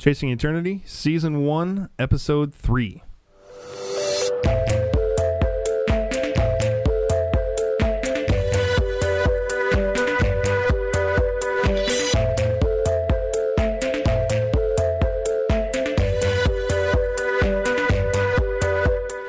[0.00, 3.02] Chasing Eternity, Season 1, Episode 3.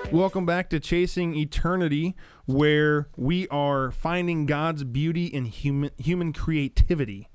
[0.10, 2.16] Welcome back to Chasing Eternity,
[2.46, 7.28] where we are finding God's beauty in human human creativity.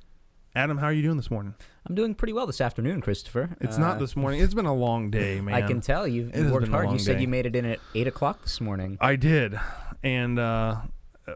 [0.57, 1.55] Adam, how are you doing this morning?
[1.87, 3.55] I'm doing pretty well this afternoon, Christopher.
[3.61, 4.41] It's Uh, not this morning.
[4.41, 5.55] It's been a long day, man.
[5.55, 6.91] I can tell you've It worked hard.
[6.91, 8.97] You said you made it in at eight o'clock this morning.
[8.99, 9.61] I did,
[10.03, 10.77] and uh,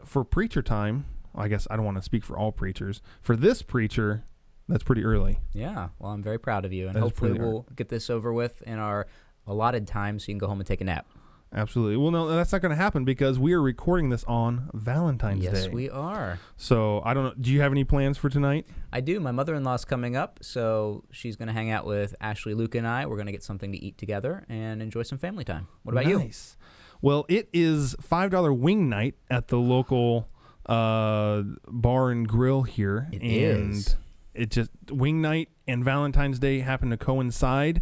[0.05, 1.05] for preacher time,
[1.35, 3.03] I guess I don't want to speak for all preachers.
[3.21, 4.23] For this preacher,
[4.67, 5.37] that's pretty early.
[5.53, 5.89] Yeah.
[5.99, 8.79] Well, I'm very proud of you, and That hopefully we'll get this over with in
[8.79, 9.05] our
[9.45, 11.05] allotted time, so you can go home and take a nap.
[11.53, 11.97] Absolutely.
[11.97, 15.53] Well, no, that's not going to happen because we are recording this on Valentine's yes,
[15.53, 15.63] Day.
[15.65, 16.39] Yes, we are.
[16.55, 17.33] So I don't know.
[17.39, 18.65] Do you have any plans for tonight?
[18.93, 19.19] I do.
[19.19, 23.05] My mother-in-law's coming up, so she's going to hang out with Ashley, Luke, and I.
[23.05, 25.67] We're going to get something to eat together and enjoy some family time.
[25.83, 26.19] What about you?
[26.19, 26.55] nice.
[27.01, 30.29] Well, it is five dollar wing night at the local
[30.67, 33.97] uh, bar and grill here, It and is.
[34.33, 37.81] it just wing night and Valentine's Day happen to coincide,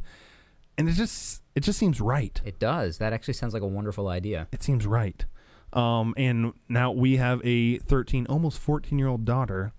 [0.79, 2.39] and it just it just seems right.
[2.45, 2.97] It does.
[2.99, 4.47] That actually sounds like a wonderful idea.
[4.51, 5.25] It seems right.
[5.73, 9.73] Um, and now we have a 13, almost 14 year old daughter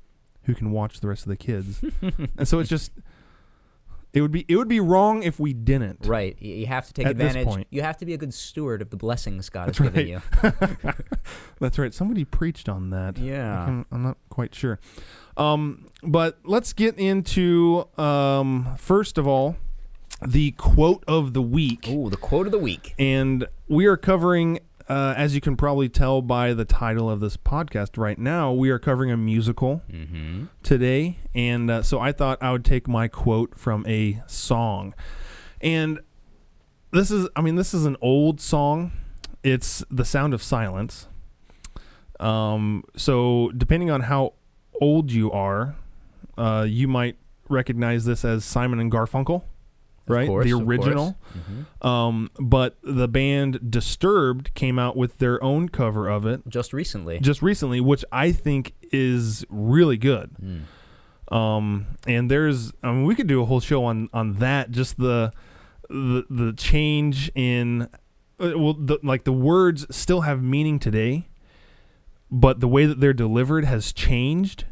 [0.44, 1.82] who can watch the rest of the kids,
[2.36, 2.92] and so it's just
[4.12, 6.06] it would be it would be wrong if we didn't.
[6.06, 6.40] Right.
[6.40, 7.48] You have to take At this advantage.
[7.48, 7.66] point.
[7.70, 10.22] You have to be a good steward of the blessings God That's has given you.
[11.60, 11.94] That's right.
[11.94, 13.16] Somebody preached on that.
[13.16, 13.64] Yeah.
[13.64, 14.78] Can, I'm not quite sure.
[15.36, 19.56] Um, but let's get into um, first of all
[20.26, 22.94] the quote of the week, Oh, the quote of the week.
[22.98, 24.60] and we are covering.
[24.88, 28.70] Uh, as you can probably tell by the title of this podcast right now, we
[28.70, 30.46] are covering a musical Mm-hmm.
[30.64, 31.18] today.
[31.32, 34.94] And uh, so I thought I would take my quote from a song.
[35.60, 36.00] And
[36.90, 38.90] this is, I mean, this is an old song.
[39.44, 41.06] It's The Sound of Silence.
[42.18, 44.34] Um, so depending on how
[44.80, 45.76] old you are,
[46.36, 47.16] uh, you might
[47.48, 49.42] recognize this as Simon and Garfunkel,
[50.10, 50.26] right?
[50.26, 51.18] course, the original.
[51.36, 51.86] Mm-hmm.
[51.86, 57.20] Um, but the band Disturbed came out with their own cover of it Just recently.
[57.20, 60.30] just recently, which I think is really good.
[60.42, 61.34] Mm.
[61.34, 64.72] Um, and there's, I mean, we could do a whole show on on that.
[64.72, 65.32] Just the
[65.88, 67.82] the the change in,
[68.40, 71.28] uh, well, the, like the words still have meaning today,
[72.30, 74.64] but the way that they're delivered has changed,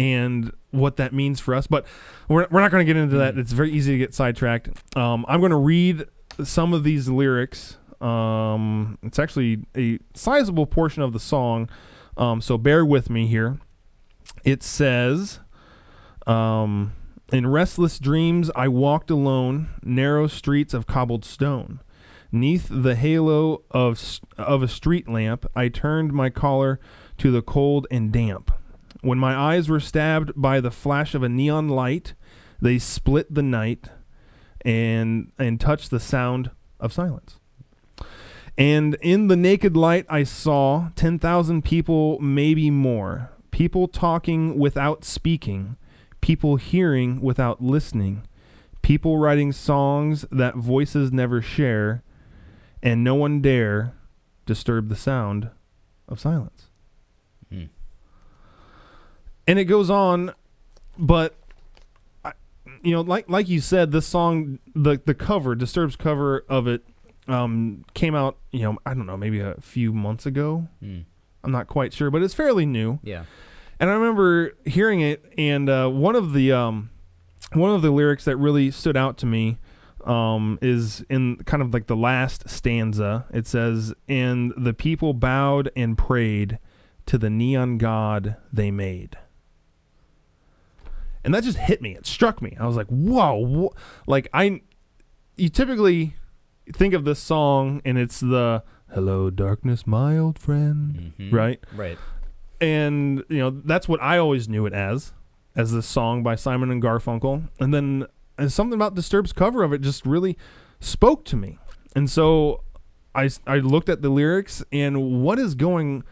[0.00, 1.66] and what that means for us.
[1.66, 1.86] But
[2.26, 3.34] we're we're not going to get into that.
[3.34, 3.38] Mm.
[3.38, 4.70] It's very easy to get sidetracked.
[4.96, 6.06] Um, I'm going to read
[6.42, 7.76] some of these lyrics.
[8.00, 11.68] Um, it's actually a sizable portion of the song.
[12.16, 13.58] Um, so bear with me here.
[14.42, 15.40] It says,
[16.26, 16.94] um,
[17.30, 21.80] In restless dreams, I walked alone, narrow streets of cobbled stone.
[22.32, 26.80] Neath the halo of, of a street lamp, I turned my collar
[27.18, 28.50] to the cold and damp.
[29.02, 32.14] When my eyes were stabbed by the flash of a neon light,
[32.60, 33.90] they split the night
[34.62, 37.40] and and touched the sound of silence.
[38.58, 43.30] And in the naked light, I saw 10,000 people, maybe more.
[43.50, 45.76] People talking without speaking.
[46.20, 48.22] People hearing without listening.
[48.82, 52.02] People writing songs that voices never share.
[52.82, 53.94] And no one dare
[54.44, 55.50] disturb the sound
[56.06, 56.69] of silence.
[59.46, 60.32] And it goes on,
[60.98, 61.34] but
[62.24, 62.32] I,
[62.82, 66.84] you know, like like you said, this song, the the cover, Disturbs cover of it,
[67.26, 68.36] um, came out.
[68.52, 70.68] You know, I don't know, maybe a few months ago.
[70.82, 71.04] Mm.
[71.42, 72.98] I'm not quite sure, but it's fairly new.
[73.02, 73.24] Yeah.
[73.78, 76.90] And I remember hearing it, and uh, one of the um,
[77.54, 79.58] one of the lyrics that really stood out to me
[80.04, 83.26] um, is in kind of like the last stanza.
[83.32, 86.58] It says, "And the people bowed and prayed
[87.06, 89.16] to the neon god they made."
[91.24, 91.94] And that just hit me.
[91.96, 92.56] It struck me.
[92.58, 94.62] I was like, "Whoa!" wh-" Like I,
[95.36, 96.14] you typically
[96.72, 98.62] think of this song, and it's the
[98.94, 101.32] "Hello, darkness, my old friend," Mhm.
[101.32, 101.60] right?
[101.74, 101.98] Right.
[102.62, 105.12] and you know that's what I always knew it as,
[105.56, 108.06] as this song by Simon and Garfunkel, and then
[108.38, 110.36] and something about Disturbed's cover of it just really
[110.80, 111.58] spoke to me,
[111.96, 112.62] and so
[113.14, 116.04] i i looked at the lyrics and what is going,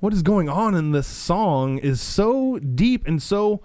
[0.00, 3.62] what is going on in this song is so deep and so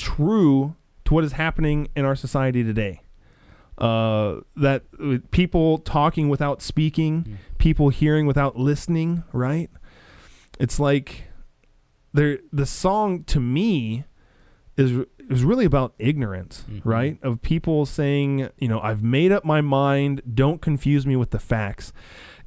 [0.00, 0.74] true
[1.04, 3.02] to what is happening in our society today.
[3.78, 7.36] Uh, that uh, people talking without speaking, Mm.
[7.58, 9.70] people hearing without listening, right?
[10.58, 11.24] It's like
[12.12, 14.04] there the song to me
[14.76, 16.80] is is really about ignorance, Mhm.
[16.84, 17.18] right?
[17.22, 20.20] Of people saying, you know, I've made up my mind.
[20.34, 21.92] Don't confuse me with the facts.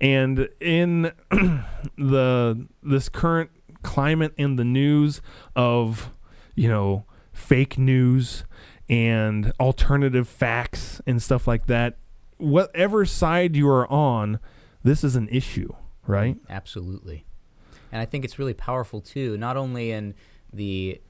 [0.01, 1.11] And in
[1.97, 3.49] the this current
[3.83, 5.21] climate in the news
[5.55, 6.11] of,
[6.55, 8.45] you know, fake news
[8.89, 11.97] and alternative facts and stuff like that,
[12.37, 14.39] whatever side you are on,
[14.83, 15.73] this is an issue,
[16.07, 16.37] right?
[16.49, 17.25] Absolutely.
[17.91, 20.15] And I think it's really powerful too, not only in
[20.51, 21.01] the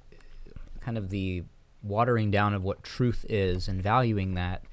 [0.82, 1.44] kind of the
[1.82, 4.64] watering down of what truth is and valuing that,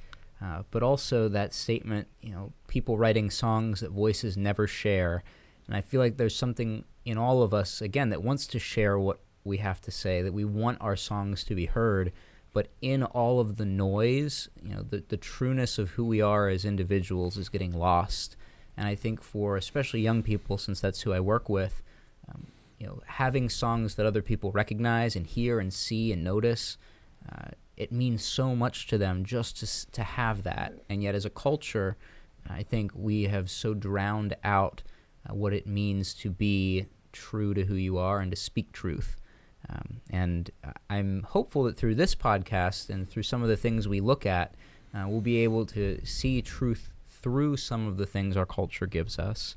[0.42, 5.22] uh, but also that statement, you know, people writing songs that voices never share.
[5.66, 8.98] And I feel like there's something in all of us, again, that wants to share
[8.98, 12.12] what we have to say, that we want our songs to be heard.
[12.52, 16.48] But in all of the noise, you know, the, the trueness of who we are
[16.48, 18.36] as individuals is getting lost.
[18.76, 21.82] And I think for especially young people, since that's who I work with,
[22.28, 22.46] um,
[22.78, 26.76] you know, having songs that other people recognize and hear and see and notice,
[27.30, 30.74] uh, it means so much to them just to to have that.
[30.88, 31.96] And yet, as a culture,
[32.48, 34.82] I think we have so drowned out
[35.28, 39.19] uh, what it means to be true to who you are and to speak truth.
[39.68, 43.86] Um, and uh, I'm hopeful that through this podcast and through some of the things
[43.86, 44.54] we look at,
[44.94, 49.18] uh, we'll be able to see truth through some of the things our culture gives
[49.18, 49.56] us.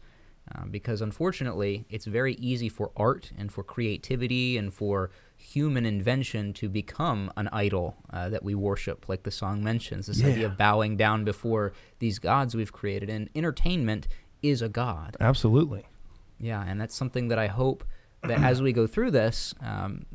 [0.54, 6.52] Um, because unfortunately, it's very easy for art and for creativity and for human invention
[6.54, 10.08] to become an idol uh, that we worship, like the song mentions.
[10.08, 13.10] This idea of bowing down before these gods we've created.
[13.10, 14.10] And entertainment
[14.42, 15.16] is a god.
[15.22, 15.86] Absolutely.
[16.40, 17.86] Yeah, and that's something that I hope
[18.28, 20.06] that as we go through this, um,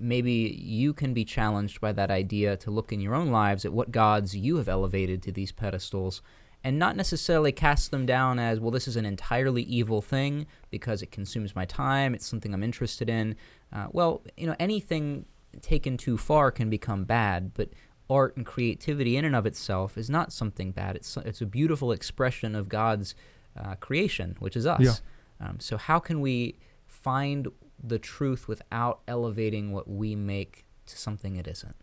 [0.00, 3.72] maybe you can be challenged by that idea to look in your own lives at
[3.72, 6.22] what gods you have elevated to these pedestals
[6.64, 11.02] and not necessarily cast them down as, well, this is an entirely evil thing because
[11.02, 13.36] it consumes my time, it's something I'm interested in.
[13.72, 15.24] Uh, well, you know, anything
[15.62, 17.70] taken too far can become bad, but
[18.10, 20.96] art and creativity in and of itself is not something bad.
[20.96, 23.14] It's, it's a beautiful expression of God's
[23.56, 24.80] uh, creation, which is us.
[24.80, 24.94] Yeah.
[25.40, 26.58] Um, so, how can we
[27.08, 27.48] find
[27.82, 31.74] the truth without elevating what we make to something it isn't?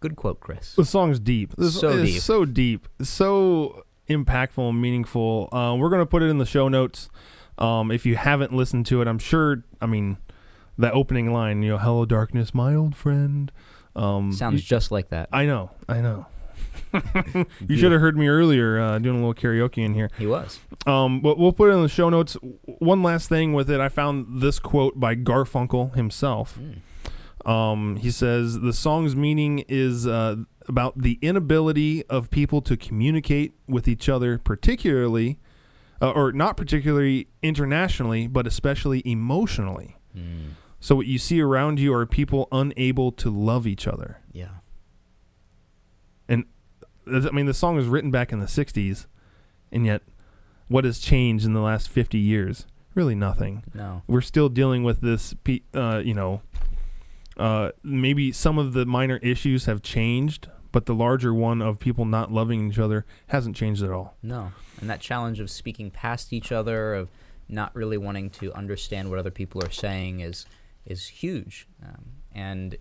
[0.00, 0.74] Good quote, Chris.
[0.74, 1.54] The song's deep.
[1.56, 2.20] This So is deep.
[2.22, 5.48] so deep, so impactful and meaningful.
[5.52, 7.08] Uh, we're gonna put it in the show notes.
[7.56, 9.64] Um, if you haven't listened to it, I'm sure.
[9.80, 10.18] I mean,
[10.76, 13.50] that opening line, you know, "Hello, darkness, my old friend."
[13.94, 15.28] Um, Sounds you- just like that.
[15.32, 15.70] I know.
[15.88, 16.26] I know.
[17.68, 20.10] you should have heard me earlier uh, doing a little karaoke in here.
[20.18, 20.60] He was.
[20.86, 22.36] Um, but we'll put it in the show notes.
[22.64, 26.58] One last thing with it, I found this quote by Garfunkel himself.
[26.58, 26.80] Mm.
[27.48, 30.36] Um, he says the song's meaning is uh,
[30.68, 35.38] about the inability of people to communicate with each other, particularly,
[36.00, 39.96] uh, or not particularly internationally, but especially emotionally.
[40.16, 40.50] Mm.
[40.80, 44.18] So what you see around you are people unable to love each other.
[44.32, 44.48] Yeah.
[47.06, 49.06] I mean, the song was written back in the '60s,
[49.70, 50.02] and yet,
[50.68, 52.66] what has changed in the last 50 years?
[52.94, 53.64] Really nothing.
[53.74, 54.02] No.
[54.06, 55.34] We're still dealing with this.
[55.74, 56.42] Uh, you know,
[57.36, 62.04] uh, maybe some of the minor issues have changed, but the larger one of people
[62.04, 64.16] not loving each other hasn't changed at all.
[64.22, 64.52] No.
[64.80, 67.08] And that challenge of speaking past each other, of
[67.48, 70.46] not really wanting to understand what other people are saying, is
[70.84, 71.68] is huge.
[71.82, 72.04] Um,
[72.34, 72.76] and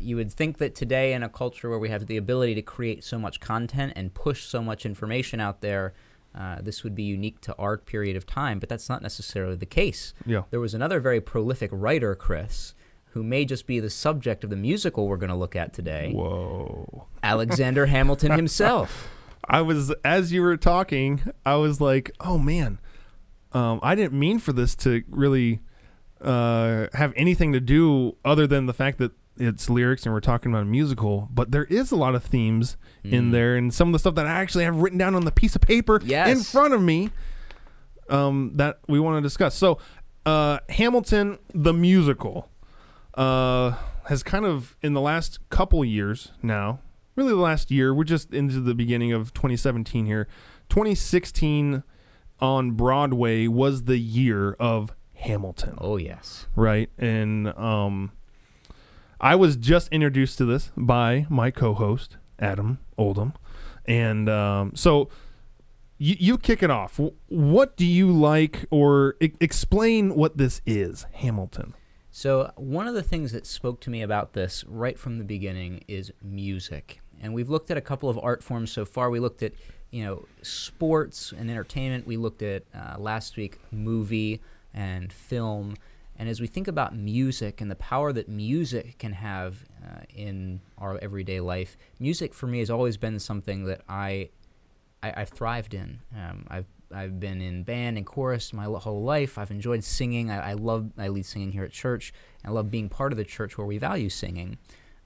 [0.00, 3.04] you would think that today, in a culture where we have the ability to create
[3.04, 5.94] so much content and push so much information out there,
[6.34, 8.58] uh, this would be unique to our period of time.
[8.58, 10.12] But that's not necessarily the case.
[10.24, 10.42] Yeah.
[10.50, 12.74] There was another very prolific writer, Chris,
[13.10, 16.12] who may just be the subject of the musical we're going to look at today.
[16.12, 17.06] Whoa.
[17.22, 19.08] Alexander Hamilton himself.
[19.48, 22.80] I was as you were talking, I was like, "Oh man,
[23.52, 25.60] um, I didn't mean for this to really
[26.20, 30.50] uh, have anything to do other than the fact that it's lyrics and we're talking
[30.52, 31.28] about a musical.
[31.32, 33.32] But there is a lot of themes in Mm.
[33.32, 35.54] there, and some of the stuff that I actually have written down on the piece
[35.54, 36.00] of paper
[36.30, 37.10] in front of me
[38.08, 39.54] um, that we want to discuss.
[39.54, 39.78] So,
[40.24, 42.48] uh, Hamilton the musical
[43.14, 43.74] uh,
[44.08, 46.80] has kind of in the last couple years now,
[47.14, 47.94] really the last year.
[47.94, 50.28] We're just into the beginning of 2017 here.
[50.68, 51.82] 2016
[52.40, 56.46] on Broadway was the year of Hamilton, Oh, yes.
[56.54, 56.90] right?
[56.98, 58.12] And um,
[59.20, 63.32] I was just introduced to this by my co-host Adam Oldham,
[63.86, 65.08] and um, so
[65.98, 67.00] you, you kick it off.
[67.28, 71.74] What do you like, or e- explain what this is, Hamilton?
[72.10, 75.84] So, one of the things that spoke to me about this right from the beginning
[75.88, 77.00] is music.
[77.20, 79.10] And we've looked at a couple of art forms so far.
[79.10, 79.52] We looked at,
[79.90, 82.06] you know, sports and entertainment.
[82.06, 84.40] We looked at uh, last week movie
[84.72, 85.76] and film.
[86.18, 90.60] And as we think about music and the power that music can have uh, in
[90.78, 94.30] our everyday life, music for me has always been something that I,
[95.02, 96.00] I have thrived in.
[96.14, 99.38] Um, I've I've been in band and chorus my whole life.
[99.38, 100.30] I've enjoyed singing.
[100.30, 102.12] I, I love I lead singing here at church.
[102.44, 104.58] I love being part of the church where we value singing.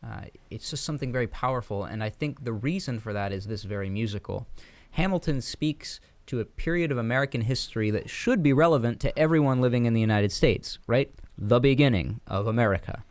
[0.04, 3.64] Uh, it's just something very powerful, and I think the reason for that is this
[3.64, 4.46] very musical.
[4.92, 6.00] Hamilton speaks
[6.30, 10.00] to a period of American history that should be relevant to everyone living in the
[10.00, 11.12] United States, right?
[11.36, 13.02] The beginning of America.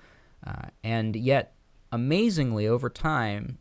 [0.47, 1.53] Uh, and yet,
[1.91, 3.57] amazingly, over time,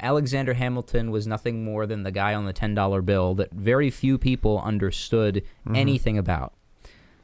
[0.00, 4.18] Alexander Hamilton was nothing more than the guy on the $10 bill that very few
[4.18, 5.76] people understood mm-hmm.
[5.76, 6.52] anything about.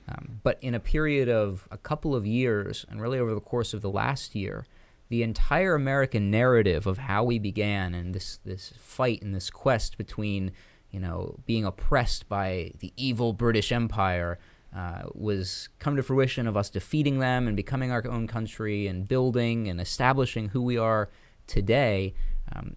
[0.09, 3.75] Um, but in a period of a couple of years, and really over the course
[3.75, 4.64] of the last year,
[5.11, 9.99] the entire American narrative of how we began and this, this fight and this quest
[9.99, 10.52] between
[10.90, 14.38] you know, being oppressed by the evil British Empire
[14.75, 19.09] uh, was come to fruition of us defeating them and becoming our own country and
[19.09, 21.11] building and establishing who we are
[21.47, 22.14] today.
[22.54, 22.76] Um,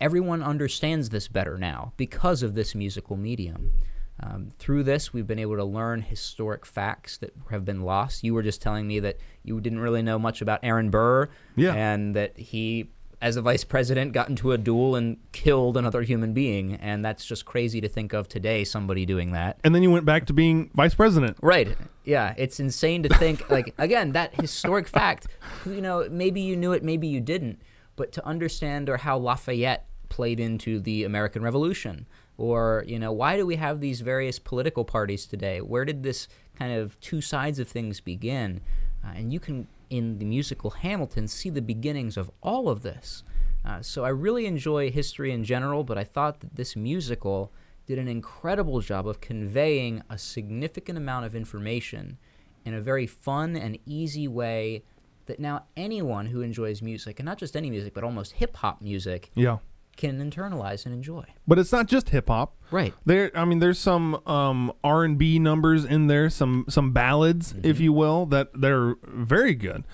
[0.00, 3.72] everyone understands this better now because of this musical medium.
[4.20, 8.22] Um, through this, we've been able to learn historic facts that have been lost.
[8.22, 11.74] You were just telling me that you didn't really know much about Aaron Burr, yeah.
[11.74, 12.90] and that he
[13.24, 16.74] as a vice president, got into a duel and killed another human being.
[16.74, 19.58] And that's just crazy to think of today, somebody doing that.
[19.64, 21.38] And then you went back to being vice president.
[21.40, 21.74] Right.
[22.04, 22.34] Yeah.
[22.36, 25.26] It's insane to think, like, again, that historic fact,
[25.64, 27.62] you know, maybe you knew it, maybe you didn't.
[27.96, 33.38] But to understand or how Lafayette played into the American Revolution, or, you know, why
[33.38, 35.62] do we have these various political parties today?
[35.62, 36.28] Where did this
[36.58, 38.60] kind of two sides of things begin?
[39.02, 43.22] Uh, and you can in the musical Hamilton see the beginnings of all of this.
[43.64, 47.52] Uh, so I really enjoy history in general, but I thought that this musical
[47.86, 52.18] did an incredible job of conveying a significant amount of information
[52.64, 54.82] in a very fun and easy way
[55.26, 58.82] that now anyone who enjoys music, and not just any music, but almost hip hop
[58.82, 59.58] music, yeah
[59.96, 61.24] can internalize and enjoy.
[61.46, 62.56] But it's not just hip hop.
[62.70, 62.94] Right.
[63.04, 67.66] There I mean there's some um, R&B numbers in there, some some ballads mm-hmm.
[67.66, 69.84] if you will that they're very good.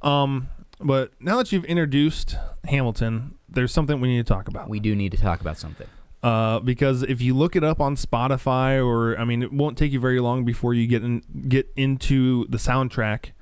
[0.00, 0.48] Um,
[0.80, 4.68] but now that you've introduced Hamilton, there's something we need to talk about.
[4.68, 5.86] We do need to talk about something.
[6.22, 9.92] Uh, because if you look it up on Spotify, or I mean, it won't take
[9.92, 13.32] you very long before you get in, get into the soundtrack.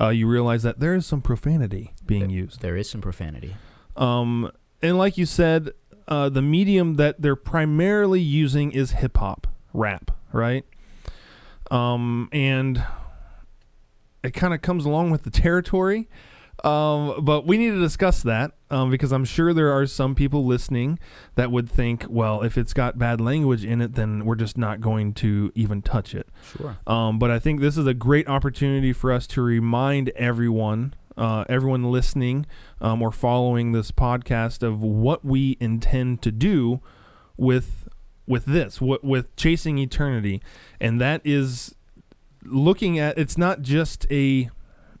[0.00, 2.62] Uh, you realize that there is some profanity being there, used.
[2.62, 3.56] There is some profanity.
[3.96, 4.50] Um,
[4.82, 5.70] and like you said,
[6.08, 10.64] uh, the medium that they're primarily using is hip hop, rap, right?
[11.70, 12.84] Um, and
[14.22, 16.08] it kind of comes along with the territory.
[16.64, 20.44] Um, but we need to discuss that um, because I'm sure there are some people
[20.44, 20.98] listening
[21.34, 24.80] that would think, well, if it's got bad language in it, then we're just not
[24.82, 26.28] going to even touch it.
[26.56, 26.76] Sure.
[26.86, 31.44] Um, but I think this is a great opportunity for us to remind everyone uh,
[31.48, 32.46] everyone listening
[32.80, 36.80] um, or following this podcast of what we intend to do
[37.36, 37.88] with
[38.26, 40.40] with this with, with chasing eternity.
[40.80, 41.74] And that is
[42.44, 44.50] looking at it's not just a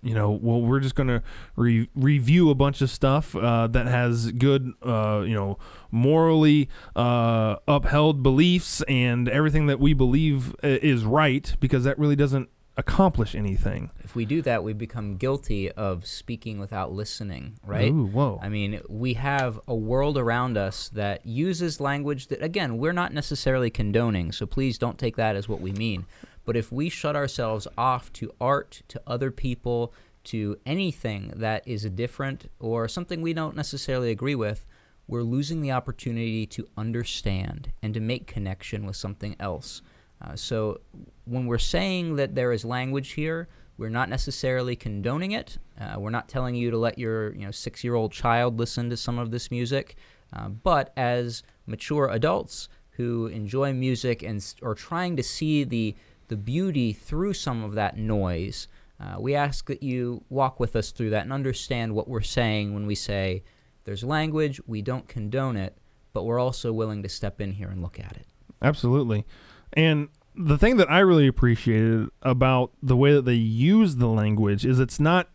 [0.02, 1.22] you know well we're just going to
[1.56, 5.58] re- review a bunch of stuff uh, that has good uh, you know
[5.90, 12.16] morally uh, upheld beliefs and everything that we believe uh, is right because that really
[12.16, 13.90] doesn't accomplish anything.
[14.02, 17.90] If we do that, we become guilty of speaking without listening, right?
[17.90, 18.38] Ooh, whoa.
[18.42, 23.12] I mean, we have a world around us that uses language that, again, we're not
[23.12, 26.06] necessarily condoning, so please don't take that as what we mean.
[26.44, 29.92] But if we shut ourselves off to art, to other people,
[30.24, 34.66] to anything that is different or something we don't necessarily agree with,
[35.06, 39.82] we're losing the opportunity to understand and to make connection with something else.
[40.22, 40.80] Uh, so
[41.24, 43.48] when we're saying that there is language here,
[43.78, 45.58] we're not necessarily condoning it.
[45.80, 49.18] Uh, we're not telling you to let your you know six-year-old child listen to some
[49.18, 49.96] of this music.
[50.32, 55.96] Uh, but as mature adults who enjoy music and are trying to see the
[56.28, 58.68] the beauty through some of that noise,
[59.00, 62.74] uh, we ask that you walk with us through that and understand what we're saying
[62.74, 63.42] when we say
[63.84, 64.60] there's language.
[64.66, 65.76] We don't condone it,
[66.12, 68.26] but we're also willing to step in here and look at it.
[68.62, 69.24] Absolutely.
[69.72, 74.64] And the thing that I really appreciated about the way that they use the language
[74.64, 75.28] is it's not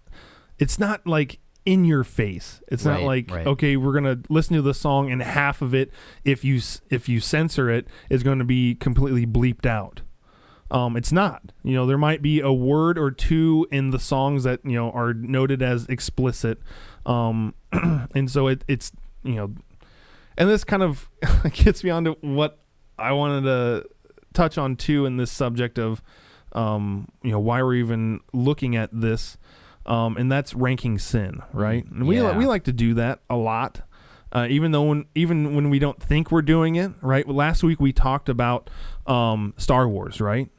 [0.57, 2.61] it's not like in your face.
[2.67, 3.47] It's right, not like right.
[3.47, 5.91] okay, we're gonna listen to the song and half of it,
[6.23, 10.01] if you if you censor it, is going to be completely bleeped out.
[10.71, 11.51] Um, it's not.
[11.63, 14.91] You know, there might be a word or two in the songs that you know
[14.91, 16.59] are noted as explicit,
[17.05, 18.91] um, and so it, it's
[19.23, 19.53] you know,
[20.37, 21.09] and this kind of
[21.53, 22.59] gets me onto what
[22.97, 23.85] I wanted to
[24.35, 26.01] touch on too in this subject of
[26.53, 29.37] um, you know, why we're even looking at this,
[29.85, 31.85] um, and that's ranking sin, right?
[31.91, 32.37] And we Yeah.
[32.37, 33.81] we like to do that a lot.
[34.31, 37.27] Uh, even though when, even when we don't think we're doing it, right?
[37.27, 38.69] Last week we talked about
[39.07, 40.49] um, Star Wars, right?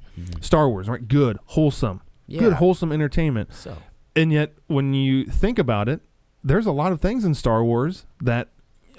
[0.40, 1.06] Star Wars, right?
[1.06, 3.52] Good, wholesome, good, wholesome entertainment.
[3.54, 3.76] So
[4.14, 6.00] And yet, when you think about it,
[6.42, 8.49] there's a lot of things in Star Wars that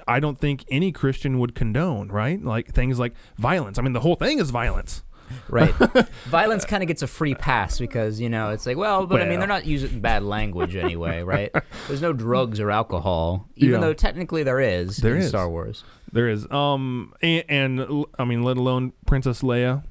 [0.08, 2.42] I don't think any Christian would condone, right?
[2.44, 3.78] Like things like violence.
[3.78, 5.04] I mean, the whole thing is violence.
[5.50, 5.74] right,
[6.28, 9.26] violence kind of gets a free pass because you know it's like, well, but I
[9.28, 11.54] mean they're not using bad language anyway, right?
[11.90, 13.88] There's no drugs or alcohol, even Yeah.
[13.88, 15.28] though technically there is There in is.
[15.28, 15.84] Star Wars.
[16.14, 19.84] There is, um, and, and I mean, let alone Princess Leia,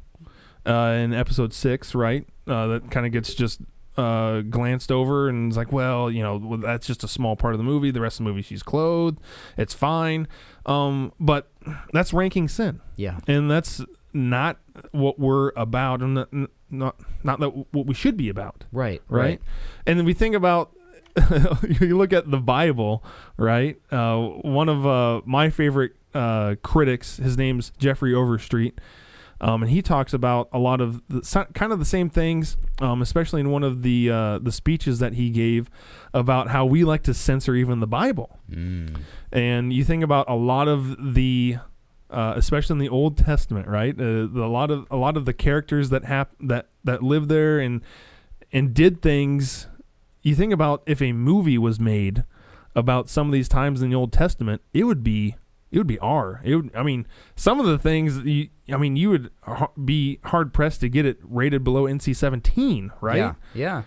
[0.64, 2.26] uh, in Episode Six, right?
[2.46, 3.60] Uh, that kind of gets just
[3.96, 7.54] uh glanced over and was like, well, you know, well, that's just a small part
[7.54, 7.90] of the movie.
[7.90, 9.20] The rest of the movie, she's clothed.
[9.56, 10.28] It's fine,
[10.64, 11.50] um, but
[11.92, 12.80] that's ranking sin.
[12.96, 13.82] Yeah, and that's
[14.16, 14.58] not
[14.92, 16.28] what we're about and not
[16.70, 19.40] not, not that what we should be about right, right,
[19.86, 20.72] and then we think about
[21.80, 23.04] you look at the bible
[23.36, 28.78] right uh, one of uh, my favorite uh, critics his name's jeffrey overstreet
[29.40, 33.02] um, and he talks about a lot of the, kind of the same things, um,
[33.02, 35.68] especially in one of the uh, the speeches that he gave
[36.14, 38.38] about how we like to censor even the Bible.
[38.50, 39.00] Mm.
[39.32, 41.58] And you think about a lot of the,
[42.10, 43.94] uh, especially in the Old Testament, right?
[43.94, 47.28] Uh, the, a lot of a lot of the characters that hap- that that lived
[47.28, 47.82] there and
[48.52, 49.66] and did things.
[50.22, 52.24] You think about if a movie was made
[52.74, 55.36] about some of these times in the Old Testament, it would be
[55.70, 56.40] it would be R.
[56.44, 56.70] It would.
[56.74, 58.18] I mean, some of the things.
[58.18, 59.30] You, I mean, you would
[59.84, 63.16] be hard pressed to get it rated below NC seventeen, right?
[63.16, 63.82] Yeah, yeah.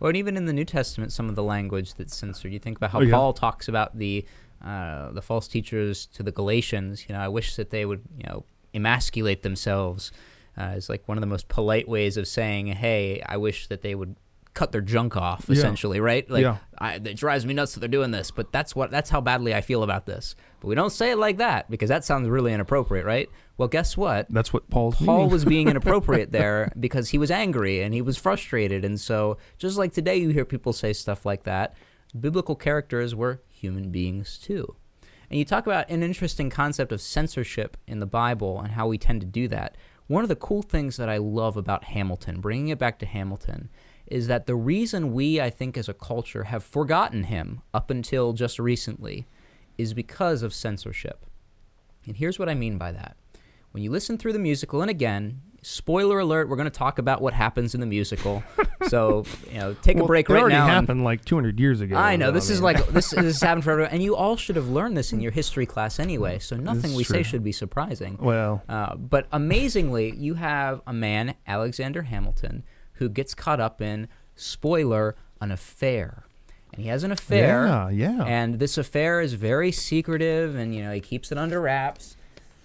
[0.00, 2.52] Well, and even in the New Testament, some of the language that's censored.
[2.52, 3.12] You think about how Oh, yeah.
[3.14, 4.24] Paul talks about the
[4.64, 7.06] uh, the false teachers to the Galatians.
[7.08, 10.12] You know, I wish that they would, you know, emasculate themselves.
[10.56, 13.82] Uh, is like one of the most polite ways of saying, "Hey, I wish that
[13.82, 14.14] they would
[14.54, 15.56] cut their junk off." Yeah.
[15.56, 16.28] Essentially, right?
[16.30, 16.56] Like, Yeah.
[16.78, 19.54] I, it drives me nuts that they're doing this, but that's what that's how badly
[19.54, 20.34] I feel about this.
[20.60, 23.28] But we don't say it like that because that sounds really inappropriate, right?
[23.56, 24.26] Well, guess what?
[24.30, 25.30] That's what Paul's Paul meaning.
[25.30, 28.84] was being inappropriate there because he was angry and he was frustrated.
[28.84, 31.74] And so, just like today, you hear people say stuff like that,
[32.18, 34.74] biblical characters were human beings too.
[35.30, 38.98] And you talk about an interesting concept of censorship in the Bible and how we
[38.98, 39.76] tend to do that.
[40.06, 43.70] One of the cool things that I love about Hamilton, bringing it back to Hamilton,
[44.06, 48.32] is that the reason we, I think, as a culture, have forgotten him up until
[48.32, 49.26] just recently
[49.78, 51.24] is because of censorship.
[52.06, 53.16] And here's what I mean by that
[53.72, 57.20] when you listen through the musical, and again, spoiler alert, we're going to talk about
[57.20, 58.44] what happens in the musical.
[58.88, 60.64] so, you know, take a break right already now.
[60.66, 61.96] and- happened like 200 years ago.
[61.96, 64.36] I know this is mean- like this, this has happened for everyone, and you all
[64.36, 66.38] should have learned this in your history class anyway.
[66.38, 68.16] So nothing we say should be surprising.
[68.20, 72.62] well, Uh, but amazingly, you have a man, Alexander Hamilton,
[72.94, 76.24] who gets caught up in spoiler an affair,
[76.72, 77.66] and he has an affair.
[77.66, 78.24] yeah, yeah.
[78.24, 82.16] And this affair is very secretive, and you know he keeps it under wraps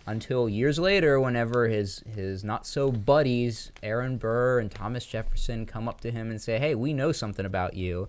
[0.08, 5.88] until years later, whenever his his not so buddies Aaron Burr and Thomas Jefferson come
[5.88, 8.08] up to him and say, "Hey, we know something about you,"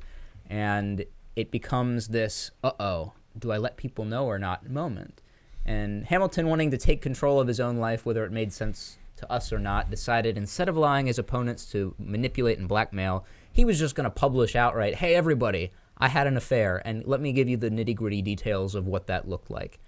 [0.48, 1.04] and
[1.37, 5.20] it becomes this "uh oh, do I let people know or not?" moment.
[5.66, 9.33] And Hamilton, wanting to take control of his own life, whether it made sense to
[9.33, 13.78] us or not, decided instead of allowing his opponents to manipulate and blackmail, he was
[13.78, 17.48] just going to publish outright, "Hey, everybody, I had an affair, and let me give
[17.48, 19.78] you the nitty gritty details of what that looked like."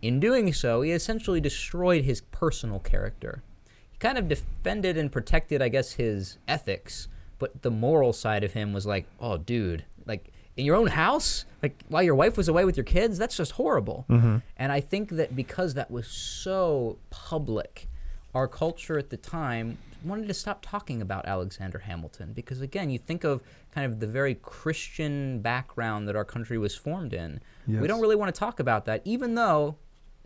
[0.00, 3.42] In doing so, he essentially destroyed his personal character.
[3.90, 8.52] He kind of defended and protected, I guess, his ethics, but the moral side of
[8.52, 12.46] him was like, "Oh, dude, like." In your own house, like while your wife was
[12.46, 14.04] away with your kids, that's just horrible.
[14.10, 14.36] Mm-hmm.
[14.58, 17.88] And I think that because that was so public,
[18.34, 22.98] our culture at the time wanted to stop talking about Alexander Hamilton because again, you
[22.98, 23.40] think of
[23.72, 27.40] kind of the very Christian background that our country was formed in.
[27.66, 27.80] Yes.
[27.80, 29.76] We don't really want to talk about that even though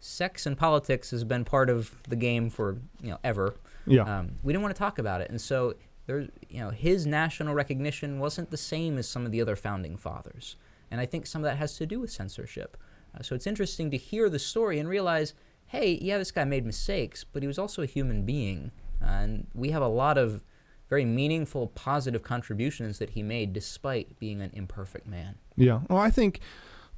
[0.01, 3.55] sex and politics has been part of the game for, you know, ever.
[3.87, 4.03] yeah.
[4.03, 5.31] Um, we didn't want to talk about it.
[5.31, 5.75] And so
[6.07, 9.97] there you know, his national recognition wasn't the same as some of the other founding
[9.97, 10.57] fathers.
[10.91, 12.77] And I think some of that has to do with censorship.
[13.15, 15.35] Uh, so it's interesting to hear the story and realize,
[15.69, 18.71] hey, yeah, this guy made mistakes, but he was also a human being.
[19.01, 20.43] And we have a lot of
[20.89, 25.35] very meaningful, positive contributions that he made despite being an imperfect man.
[25.57, 25.81] Yeah.
[25.91, 26.41] Well, I think,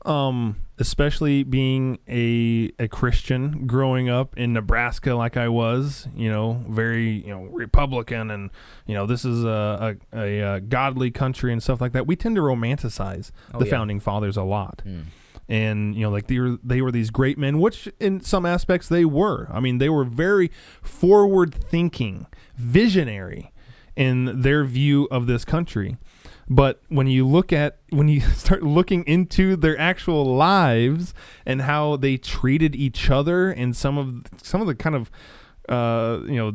[0.04, 6.64] um, especially being a a Christian, growing up in Nebraska like I was, you know,
[6.68, 8.50] very you know Republican, and
[8.86, 12.06] you know this is a a, a, uh godly country and stuff like that.
[12.06, 13.70] We tend to romanticize Oh, the yeah.
[13.70, 14.82] founding fathers a lot.
[15.48, 18.88] And you know like they were they were these great men which in some aspects
[18.88, 20.50] they were i mean they were very
[20.82, 23.50] forward thinking visionary
[23.98, 25.96] in their view of this country.
[26.48, 31.12] But when you look at when you start looking into their actual lives
[31.44, 35.10] and how they treated each other and some of some of the kind of
[35.68, 36.52] uh, you know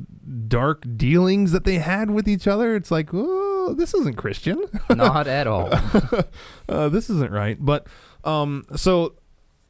[0.47, 4.63] dark dealings that they had with each other, it's like, oh, this isn't Christian.
[4.89, 5.69] Not at all.
[6.69, 7.57] uh, this isn't right.
[7.63, 7.85] But
[8.23, 9.15] um, so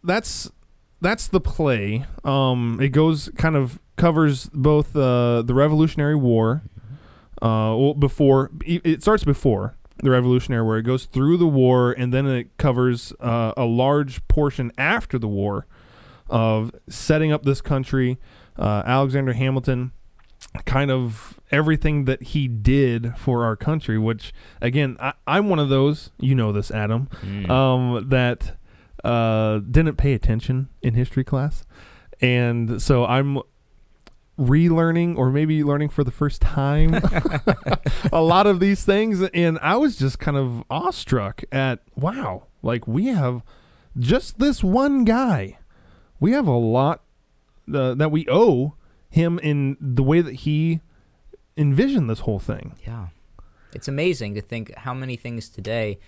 [0.04, 0.52] that's
[1.02, 2.06] that's the play.
[2.24, 6.64] Um, it goes kind of covers both uh, the Revolutionary War.
[7.42, 10.78] Uh, well, before it starts before the Revolutionary War.
[10.78, 15.28] It goes through the war, and then it covers uh, a large portion after the
[15.28, 15.66] war
[16.30, 18.18] of setting up this country.
[18.58, 19.92] Uh, Alexander Hamilton,
[20.66, 23.98] kind of everything that he did for our country.
[23.98, 26.12] Which, again, I, am one of those.
[26.20, 27.10] You know this, Adam.
[27.22, 27.50] Mm.
[27.50, 28.58] Um, that
[29.04, 31.66] uh, didn't pay attention in history class,
[32.22, 33.40] and so I'm
[34.38, 36.96] relearning or maybe learning for the first time
[38.12, 42.88] a lot of these things and I was just kind of awestruck at wow like
[42.88, 43.44] we have
[43.96, 45.60] just this one guy
[46.20, 47.04] we have a lot
[47.72, 48.74] uh, that we owe
[49.14, 50.82] him in the way that he
[51.56, 53.08] envisioned this whole thing Yeah.
[53.74, 56.00] It's amazing to think how many things today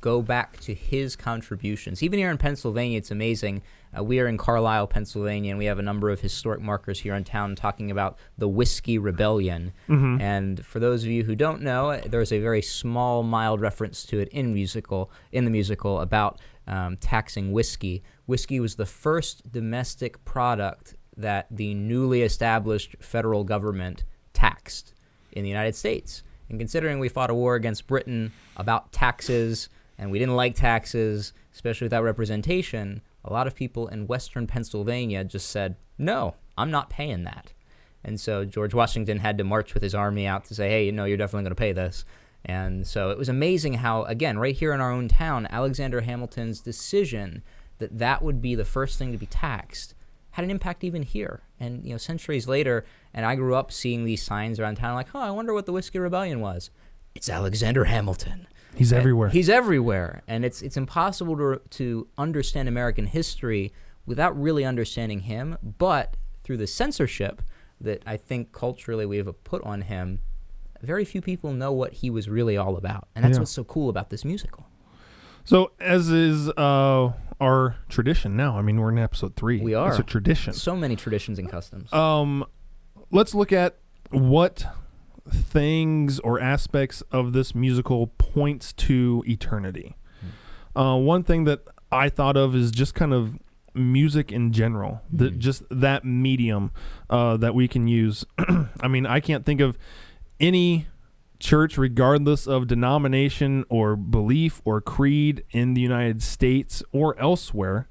[0.00, 2.02] go back to his contributions.
[2.02, 3.62] Even here in Pennsylvania, it's amazing.
[3.96, 7.14] Uh, we are in Carlisle, Pennsylvania, and we have a number of historic markers here
[7.14, 9.72] in town talking about the Whiskey Rebellion.
[9.88, 10.20] Mhm.
[10.20, 14.04] And for those of you who don't know, uh, there's a very small, mild reference
[14.06, 18.02] to it in musical in the musical about um, taxing whiskey.
[18.26, 24.94] Whiskey was the first domestic product that the newly established federal government taxed
[25.32, 26.22] in the United States.
[26.48, 31.32] And considering we fought a war against Britain about taxes and we didn't like taxes,
[31.52, 36.88] especially without representation, a lot of people in western Pennsylvania just said, no, I'm not
[36.88, 37.52] paying that.
[38.04, 40.92] And so George Washington had to march with his army out to say, hey, you
[40.92, 42.04] know, you're definitely going to pay this.
[42.44, 46.60] And so it was amazing how, again, right here in our own town, Alexander Hamilton's
[46.60, 47.42] decision
[47.78, 49.94] that that would be the first thing to be taxed
[50.38, 51.42] had an impact even here.
[51.58, 55.08] And, you know, centuries later, and I grew up seeing these signs around town like,
[55.12, 56.70] oh, I wonder what the Whiskey Rebellion was.
[57.16, 58.46] It's Alexander Hamilton.
[58.76, 63.72] he's And everywhere He's everywhere, and it's it's impossible to to understand American history
[64.06, 65.56] without really understanding him.
[65.60, 67.42] But through the censorship
[67.80, 70.20] that I think culturally we have put on him,
[70.82, 73.40] very few people know what he was really all about, and that's Yeah.
[73.40, 74.67] what's so cool about this musical.
[75.44, 79.88] So as is uh, our tradition now i mean we're in episode three We are.
[79.90, 81.92] it's a tradition So many traditions and customs.
[81.92, 82.44] Um,
[83.10, 83.78] let's look at
[84.10, 84.64] what
[85.30, 89.96] things or aspects of this musical points to eternity.
[90.74, 91.60] Uh, one thing that
[91.92, 93.38] I thought of is just kind of
[93.74, 95.38] music in general, the, Mhm.
[95.38, 96.70] just that medium
[97.10, 98.24] uh, that we can use.
[98.80, 99.76] I mean, I can't think of
[100.40, 100.86] any
[101.38, 107.88] church, regardless of denomination or belief or creed in the United States or elsewhere,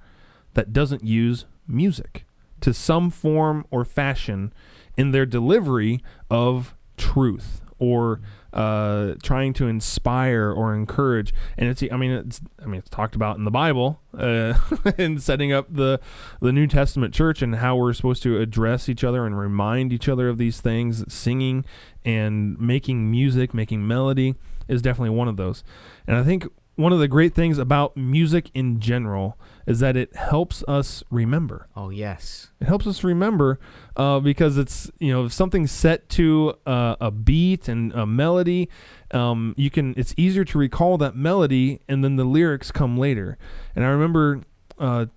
[0.53, 2.25] that doesn't use music
[2.61, 4.51] to some form or fashion
[4.97, 8.19] in their delivery of truth or
[8.53, 11.33] uh, trying to inspire or encourage.
[11.57, 14.57] And it's, I mean, it's, I mean, it's talked about in the Bible uh,
[14.97, 15.99] in setting up the
[16.41, 20.09] the New Testament church and how we're supposed to address each other and remind each
[20.09, 21.11] other of these things.
[21.11, 21.65] Singing
[22.05, 24.35] and making music, making melody
[24.67, 25.63] is definitely one of those.
[26.05, 26.45] And I think
[26.77, 31.67] one of the great things about music in general is that it helps us remember.
[31.75, 33.59] oh yes, It helps us remember
[33.97, 38.69] uh, because it's you know if something's set to uh, a beat and a melody,
[39.11, 43.37] um, you can it's easier to recall that melody and then the lyrics come later.
[43.75, 44.43] And I remember
[44.79, 45.07] uh,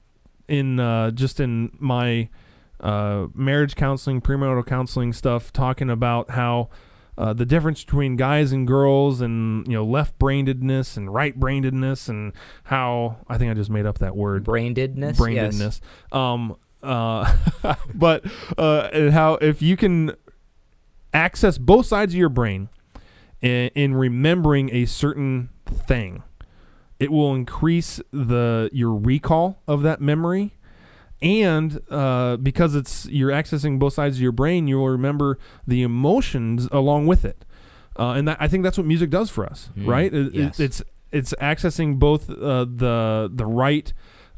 [0.49, 2.29] in uh, just in my
[2.81, 6.71] uh, marriage counseling, premarital counseling stuff, talking about how.
[7.21, 12.33] Uh, the difference between guys and girls, and you know, left-brainedness and right-brainedness, and
[12.65, 15.19] how I think I just made up that word brainedness.
[15.19, 15.83] brainedness.
[16.13, 17.31] Um, uh,
[17.95, 18.25] but
[18.57, 20.13] uh, and how if you can
[21.13, 22.71] access both sides of your brain
[23.43, 26.23] in, in remembering a certain thing,
[26.99, 30.55] it will increase the your recall of that memory.
[31.23, 35.83] And uh, because it's you're accessing both sides of your brain, you will remember the
[35.83, 37.45] emotions along with it.
[37.99, 40.13] Uh, and that, I think that's what music does for us, Mm, right?
[40.15, 40.61] It- it- yes.
[40.61, 43.93] it's it's accessing both uh, the the right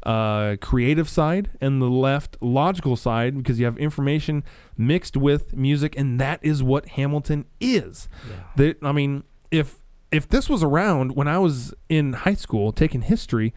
[0.05, 4.43] uh, creative side and the left logical side because you have information
[4.75, 8.09] mixed with music, and that is what Hamilton is.
[8.27, 8.35] Yeah.
[8.57, 9.77] That I mean, if
[10.11, 13.53] if this was around when I was in high school taking history,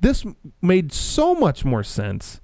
[0.00, 0.24] this
[0.62, 2.40] made so much more sense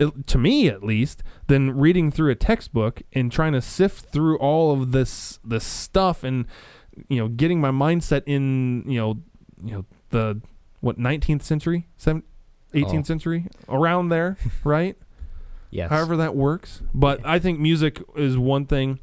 [0.00, 4.36] it, to me at least, than reading through a textbook and trying to sift through
[4.38, 6.46] all of this this stuff and
[7.08, 9.18] you know getting my mindset in you know
[9.62, 10.40] you know the
[10.80, 12.22] what 19th century, 17th,
[12.74, 13.02] 18th Oh.
[13.02, 14.96] century, around there, right?
[15.70, 15.90] Yes.
[15.90, 16.82] However that works.
[16.94, 18.98] But I think music is one thing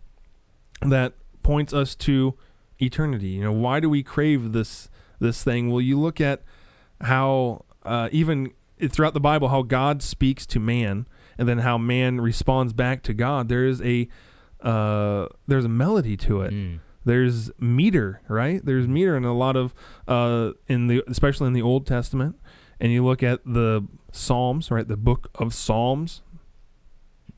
[0.82, 2.34] that points us to
[2.80, 3.28] eternity.
[3.30, 5.70] You know, why do we crave this this thing?
[5.72, 6.42] Well, you look at
[7.02, 8.52] how uh, even
[8.90, 13.14] throughout the Bible, how God speaks to man, and then how man responds back to
[13.14, 13.50] God.
[13.50, 14.08] There is a
[14.62, 16.54] uh, there's a melody to it.
[16.54, 16.80] Mm.
[17.06, 18.64] There's meter, right?
[18.64, 19.74] There's meter in a lot of
[20.08, 22.36] uh, in the especially in the Old Testament,
[22.80, 24.88] and you look at the Psalms, right?
[24.88, 26.22] The book of Psalms.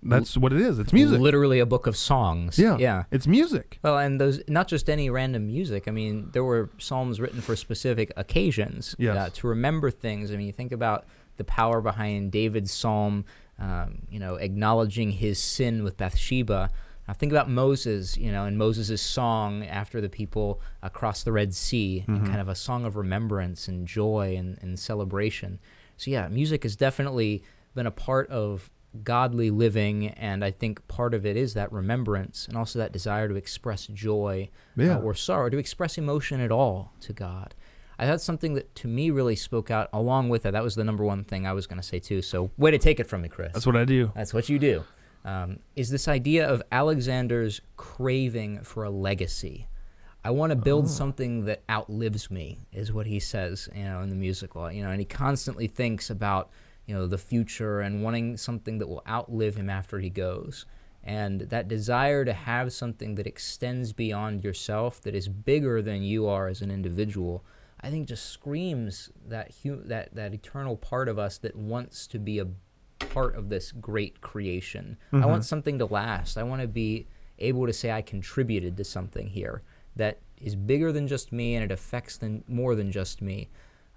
[0.02, 0.80] That's what it is.
[0.80, 1.20] It's music.
[1.20, 2.58] Literally a book of songs.
[2.58, 2.78] Yeah.
[2.80, 3.04] Yeah.
[3.12, 3.80] It's music.
[3.84, 5.90] Well, and those not just any random music.
[5.90, 9.18] I mean, there were psalms written for specific occasions Yes.
[9.18, 10.32] uh, to remember things.
[10.32, 11.06] I mean, you think about
[11.40, 13.26] the power behind David's psalm,
[13.58, 16.70] um, you know, acknowledging his sin with Bathsheba.
[17.08, 21.56] Now think about Moses, you know, and Moses' song after the people across the Red
[21.56, 25.60] Sea, and kind of a song of remembrance and joy and, and celebration.
[25.98, 28.70] So yeah, music has definitely been a part of
[29.04, 33.28] godly living, and I think part of it is that remembrance and also that desire
[33.28, 34.96] to express joy Yeah.
[34.98, 37.54] uh, or sorrow, to express emotion at all to God.
[38.00, 40.52] I thought something that to me really spoke out along with that.
[40.52, 42.22] That was the number one thing I was going to say too.
[42.22, 43.52] So way to take it from me, Chris.
[43.52, 44.14] That's what I do.
[44.16, 44.86] That's what you do.
[45.26, 49.68] Um, is this idea of Alexander's craving for a legacy?
[50.24, 54.10] I want to build something that outlives me, is what he says, you know, in
[54.10, 54.72] the musical.
[54.72, 56.50] You know, and he constantly thinks about,
[56.86, 60.66] you know, the future and wanting something that will outlive him after he goes.
[61.04, 66.28] And that desire to have something that extends beyond yourself, that is bigger than you
[66.28, 67.44] are as an individual,
[67.82, 72.20] I think just screams that hu- that that eternal part of us that wants to
[72.20, 72.48] be a
[73.00, 74.98] part of this great creation.
[75.24, 76.38] I want something to last.
[76.38, 77.08] I want to be
[77.40, 79.62] able to say I contributed to something here
[79.96, 83.50] that is bigger than just me and it affects than more than just me.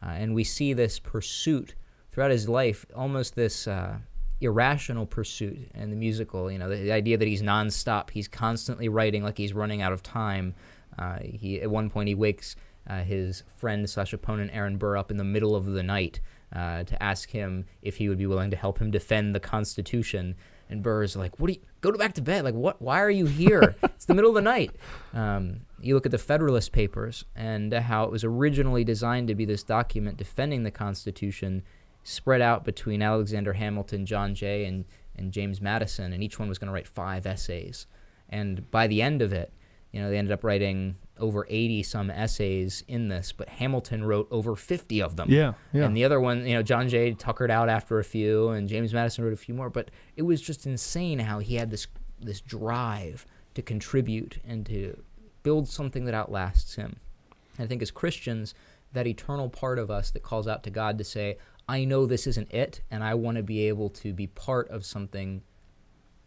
[0.02, 1.74] Uh, and we see this pursuit
[2.10, 3.98] throughout his life, almost this uh,
[4.40, 6.50] irrational pursuit in the musical.
[6.50, 9.92] You know, the, the idea that he's nonstop, he's constantly writing like he's running out
[9.92, 10.54] of time.
[10.98, 12.54] Uh, he at one point he wakes
[12.88, 16.20] uh, his friend slash opponent Aaron Burr up in the middle of the night
[16.54, 20.34] uh, to ask him if he would be willing to help him defend the Constitution.
[20.68, 22.44] And Burr is like, "What do you go to back to bed?
[22.44, 22.80] Like, what?
[22.80, 23.76] Why are you here?
[23.82, 24.74] it's the middle of the night."
[25.12, 29.44] Um, you look at the Federalist Papers and how it was originally designed to be
[29.44, 31.62] this document defending the Constitution,
[32.04, 34.84] spread out between Alexander Hamilton, John Jay, and
[35.16, 37.86] and James Madison, and each one was going to write five essays.
[38.28, 39.52] And by the end of it,
[39.92, 44.26] you know, they ended up writing over 80 some essays in this, but Hamilton wrote
[44.30, 45.30] over 50 of them.
[45.30, 45.52] Yeah.
[45.72, 45.84] Yeah.
[45.84, 48.92] And the other one, you know, John Jay tuckered out after a few, and James
[48.92, 49.70] Madison wrote a few more.
[49.70, 51.86] But it was just insane how he had this
[52.20, 55.02] this drive to contribute and to
[55.42, 56.96] build something that outlasts him.
[57.58, 58.54] And I think as Christians,
[58.92, 61.36] that eternal part of us that calls out to God to say,
[61.68, 64.86] "I know this isn't it, and I want to be able to be part of
[64.86, 65.42] something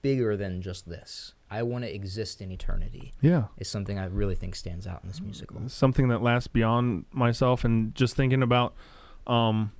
[0.05, 1.33] bigger than just this.
[1.49, 3.45] I want to exist in eternity." yeah.
[3.57, 5.67] Is something I really think stands out in this musical.
[5.67, 8.75] Something that lasts beyond myself and just thinking about
[9.25, 9.71] um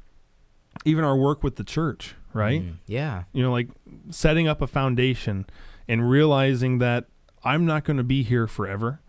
[0.83, 2.61] even our work with the church, right?
[2.63, 3.23] Mm, yeah.
[3.33, 3.69] You know, like
[4.09, 5.45] setting up a foundation
[5.87, 7.05] and realizing that
[7.43, 9.01] I'm not going to be here forever.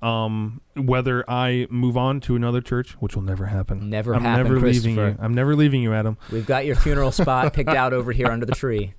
[0.00, 3.88] Um, whether I move on to another church, which will never happen.
[3.88, 5.16] Never I'm happen, never leaving you.
[5.20, 6.16] I'm never leaving you, Adam.
[6.32, 8.94] We've got your funeral spot picked out over here under the tree.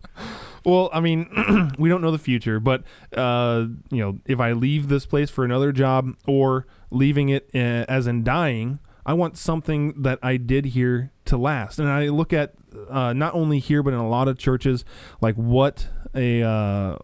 [0.65, 2.83] Well, I mean, we don't know the future, but
[3.15, 7.85] uh, you know, if I leave this place for another job or leaving it uh,
[7.89, 11.79] as in dying, I want something that I did here to last.
[11.79, 12.53] And I look at
[12.89, 14.85] uh, not only here, but in a lot of churches,
[15.21, 16.97] like what a uh,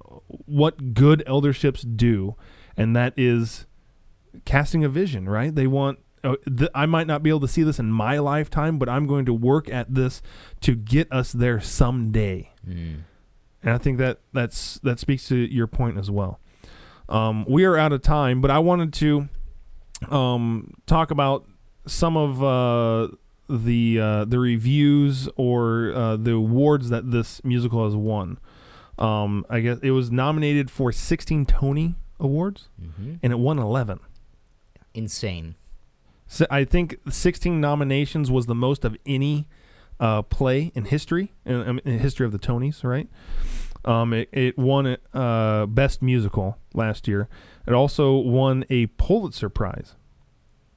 [0.46, 2.36] what good elderships do,
[2.78, 3.66] and that is
[4.46, 5.28] casting a vision.
[5.28, 5.54] Right?
[5.54, 6.00] They want.
[6.22, 9.08] Uh, th- I might not be able to see this in my lifetime, but I'm
[9.08, 10.22] going to work at this
[10.62, 13.04] to get us there someday Mm.
[13.64, 16.40] And I think that that's that speaks to your point as well.
[17.08, 19.30] Um, we are out of time, but I wanted to
[20.10, 21.46] um, talk about
[21.86, 23.16] some of uh,
[23.50, 28.38] the uh, the reviews or uh, the awards that this musical has won.
[28.98, 34.00] Um, I guess it was nominated for 16 Tony Awards, hmm and it won 11.
[34.94, 35.56] Insane.
[36.28, 39.48] So I think 16 nominations was the most of any
[40.00, 43.08] uh, play in history, in, in in history of the Tonys, right?
[43.86, 47.30] Um, it, it won uh, Best Musical last year.
[47.66, 49.96] It also won a Pulitzer Prize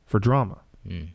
[0.06, 0.58] for drama,
[0.88, 1.08] Mm.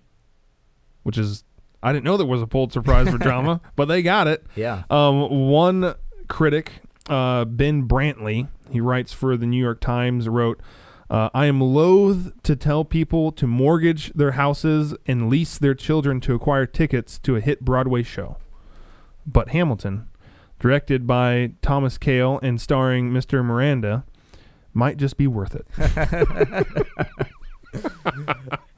[1.04, 1.44] which is
[1.84, 4.46] I didn't know there was a Pulitzer Prize for drama, but they got it.
[4.56, 4.84] Yeah.
[4.90, 5.94] Um, one
[6.28, 6.72] critic,
[7.10, 10.60] uh, Ben Brantley, he writes for the New York Times, wrote,
[11.10, 16.20] uh, I am loath to tell people to mortgage their houses and lease their children
[16.22, 18.38] to acquire tickets to a hit Broadway show.
[19.26, 20.08] But Hamilton,
[20.60, 23.44] directed by Thomas Kail and starring Mr.
[23.44, 24.04] Miranda,
[24.74, 25.66] might just be worth it.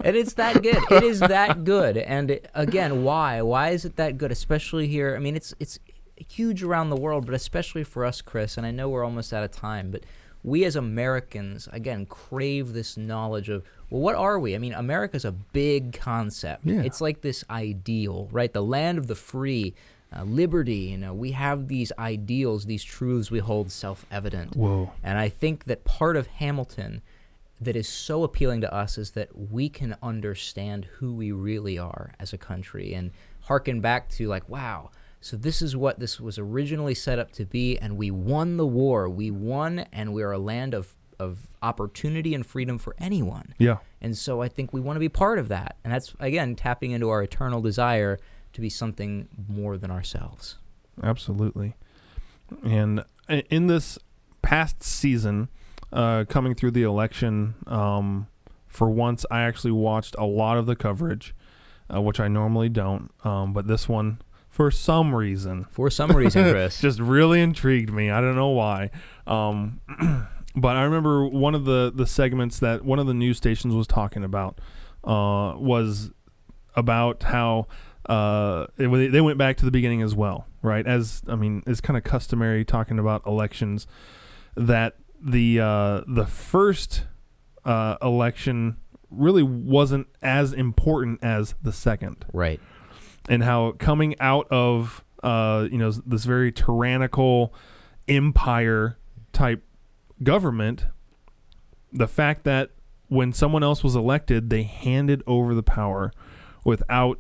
[0.04, 0.78] and it's that good.
[0.92, 1.98] It is that good.
[1.98, 3.42] And again, why?
[3.42, 4.32] Why is it that good?
[4.32, 5.16] Especially here.
[5.16, 5.80] I mean, it's it's
[6.16, 8.58] huge around the world, but especially for us, Chris.
[8.58, 10.04] And I know we're almost out of time, but
[10.44, 14.56] we as Americans, again, crave this knowledge of well, what are we?
[14.56, 16.66] I mean, America's a big concept.
[16.66, 16.82] Yeah.
[16.82, 18.52] It's like this ideal, right?
[18.54, 19.74] The land of the free.
[20.12, 24.56] Uh, liberty, you know, we have these ideals, these truths we hold self-evident.
[24.56, 24.92] Whoa.
[25.04, 27.04] And I think that part of Hamilton
[27.62, 32.14] that is so appealing to us is that we can understand who we really are
[32.20, 34.90] as a country and harken back to like, wow,
[35.22, 38.68] so this is what this was originally set up to be, and we won the
[38.68, 39.10] war.
[39.10, 43.54] We won, and we're a land of of opportunity and freedom for anyone.
[43.58, 43.80] Yeah.
[44.02, 45.76] And so I think we want to be part of that.
[45.84, 48.18] And that's again tapping into our eternal desire
[48.54, 50.58] to be something more than ourselves.
[51.04, 51.76] Absolutely.
[52.64, 54.00] And in this
[54.42, 55.50] past season,
[55.92, 58.28] uh, coming through the election, um,
[58.68, 61.36] for once, I actually watched a lot of the coverage,
[61.94, 63.12] uh, which I normally don't.
[63.24, 64.20] Um, but this one,
[64.60, 66.82] for some reason, For some reason, Chris.
[66.82, 68.12] just really intrigued me.
[68.12, 68.90] I don't know why.
[69.26, 69.80] Um,
[70.54, 73.88] but I remember one of the, the segments that one of the news stations was
[73.88, 74.60] talking about
[75.06, 76.12] uh, was
[76.76, 77.68] about how
[78.10, 80.86] uh, it, they went back to the beginning as well, right?
[80.86, 83.88] As I mean, it's kind of customary talking about elections
[84.58, 87.06] that the uh, the first
[87.64, 88.76] uh, election
[89.10, 92.60] really wasn't as important as the second right.
[93.30, 97.54] And how coming out of uh, you know this very tyrannical
[98.08, 98.98] empire
[99.32, 99.64] type
[100.24, 100.88] government,
[101.94, 102.72] the fact that
[103.08, 106.12] when someone else was elected, they handed over the power
[106.66, 107.20] without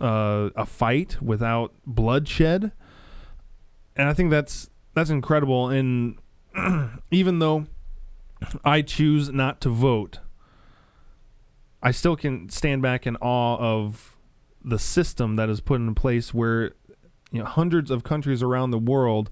[0.00, 2.72] uh, a fight, without bloodshed,
[3.96, 5.68] and I think that's that's incredible.
[5.68, 6.18] And
[7.10, 7.66] even though
[8.64, 10.20] I choose not to vote,
[11.82, 14.17] I still can stand back in awe of
[14.64, 16.72] the system that is put in place where
[17.30, 19.30] you know hundreds of countries around the world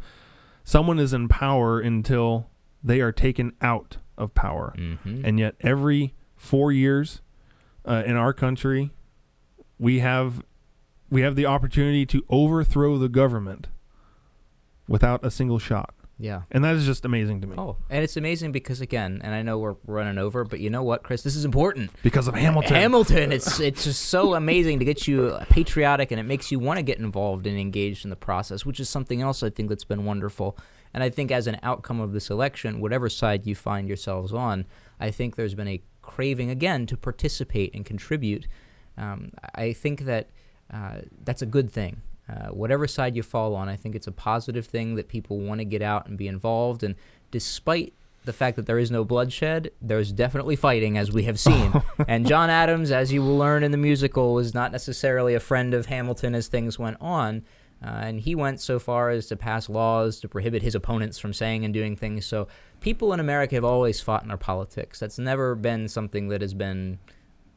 [0.64, 2.48] someone is in power until
[2.82, 5.24] they are taken out of power Mm-hmm.
[5.24, 7.20] and yet every 4 years
[7.84, 8.90] uh, in our country
[9.78, 10.42] we have
[11.10, 13.68] we have the opportunity to overthrow the government
[14.88, 16.42] without a single shot yeah.
[16.50, 19.42] and that is just amazing to me Oh, and it's amazing because again, and I
[19.42, 21.22] know we're running over, but you know what, Chris?
[21.22, 21.90] This is important.
[22.02, 26.24] because of Hamilton Hamilton, it's it's just so amazing to get you patriotic, and it
[26.24, 29.42] makes you want to get involved and engaged in the process, which is something else
[29.42, 30.56] I think that's been wonderful.
[30.94, 34.64] And I think as an outcome of this election, whatever side you find yourselves on,
[34.98, 38.46] I think there's been a craving again to participate and contribute.
[38.96, 40.30] Um, I think that
[40.72, 42.00] uh, that's a good thing.
[42.28, 45.60] Uh, whatever side you fall on, I think it's a positive thing that people want
[45.60, 46.82] to get out and be involved.
[46.82, 46.96] And
[47.30, 51.72] despite the fact that there is no bloodshed, there's definitely fighting, as we have seen.
[52.08, 55.72] and John Adams, as you will learn in the musical, was not necessarily a friend
[55.72, 57.44] of Hamilton as things went on.
[57.84, 61.32] Uh, and he went so far as to pass laws to prohibit his opponents from
[61.32, 62.24] saying and doing things.
[62.24, 62.48] So
[62.80, 64.98] people in America have always fought in our politics.
[64.98, 66.98] That's never been something that has been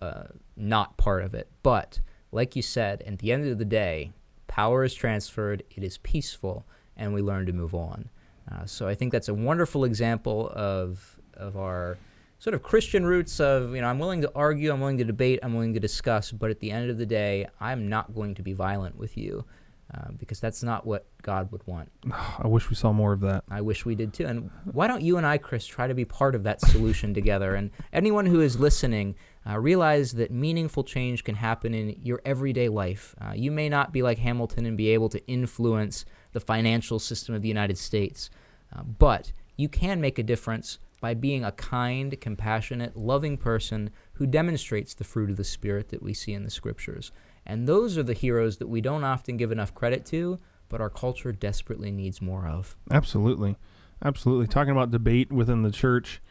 [0.02, 0.24] uh,
[0.56, 1.48] not part of it.
[1.64, 2.02] But
[2.32, 4.12] like you said, at the end of the day,
[4.50, 6.66] power is transferred, it is peaceful,
[6.98, 8.10] and we learn to move on.
[8.52, 11.98] Uh, so I think that's a wonderful example of of our
[12.40, 15.40] sort of Christian roots of you know I'm willing to argue, I'm willing to debate,
[15.42, 18.42] I'm willing to discuss, but at the end of the day, I'm not going to
[18.42, 19.46] be violent with you.
[19.92, 21.90] Uh, because that's not what God would want.
[22.38, 24.28] I wish we saw more of that I wish we did too.
[24.28, 27.56] And why don't you and I, Chris, try to be part of that solution together?
[27.56, 29.16] And anyone who is listening,
[29.48, 33.16] uh, realize that meaningful change can happen in your everyday life.
[33.22, 37.36] Uh, you may not be like Hamilton and be able to influence the financial system
[37.36, 38.30] of the United States,
[38.76, 44.28] uh, but you can make a difference by being a kind, compassionate, loving person who
[44.28, 47.12] demonstrates the fruit of the Spirit that we see in the scriptures.
[47.46, 50.90] And those are the heroes that we don't often give enough credit to, but our
[50.90, 52.76] culture desperately needs more of.
[52.92, 53.58] Absolutely.
[54.04, 54.48] Absolutely.
[54.48, 56.22] Talking about debate within the church.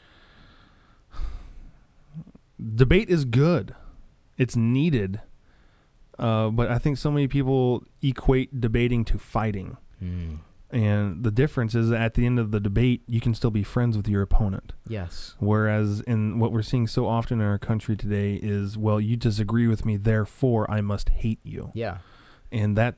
[2.75, 3.75] Debate is good.
[4.37, 5.21] It's needed.
[6.19, 9.77] Uh, but I think so many people equate debating to fighting.
[10.71, 13.63] And the difference is that at the end of the debate, you can still be
[13.63, 14.75] friends with your opponent.
[14.87, 15.35] Yes.
[15.39, 19.67] Whereas in what we're seeing so often in our country today is, well, you disagree
[19.67, 21.71] with me, therefore I must hate you.
[21.75, 21.99] Yeah.
[22.53, 22.97] And that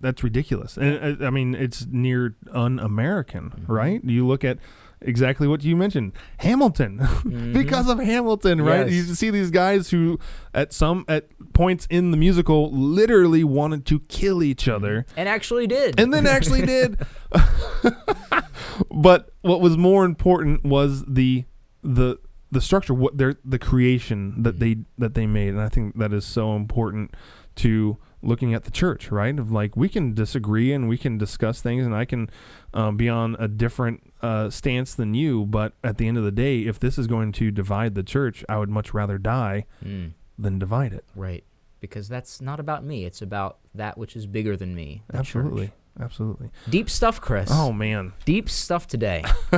[0.00, 0.76] that's ridiculous.
[0.78, 3.68] And uh, I mean, it's near un-American, Mhm.
[3.68, 4.02] right?
[4.02, 4.58] You look at
[5.02, 7.52] exactly what you mentioned, Hamilton, Mhm.
[7.52, 8.86] because of Hamilton, right?
[8.90, 9.08] Yes.
[9.08, 10.18] You see these guys who,
[10.54, 15.66] at some at points in the musical, literally wanted to kill each other, and actually
[15.66, 15.98] did.
[16.00, 16.98] and then actually did.
[18.90, 21.44] but what was more important was the
[21.82, 22.18] the
[22.52, 26.12] the structure, what their the creation that they that they made, and I think that
[26.12, 27.14] is so important
[27.56, 29.38] to looking at the church, right?
[29.38, 32.28] Of like we can disagree and we can discuss things, and I can
[32.74, 36.30] um, be on a different uh, stance than you, but at the end of the
[36.32, 40.12] day, if this is going to divide the church, I would much rather die Mm,
[40.38, 41.04] than divide it.
[41.14, 41.44] right.
[41.80, 43.06] Because that's not about me.
[43.06, 45.02] It's about that which is bigger than me.
[45.06, 45.20] the church.
[45.20, 46.50] Absolutely, absolutely.
[46.68, 47.48] Deep stuff, Chris.
[47.50, 49.24] Oh man, Deep stuff today.